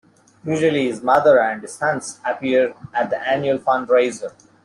Usually, 0.43 0.85
his 0.87 1.03
mother 1.03 1.39
and 1.39 1.61
his 1.61 1.75
sons 1.75 2.19
appear 2.25 2.73
at 2.91 3.11
the 3.11 3.21
annual 3.21 3.59
fund-raiser. 3.59 4.31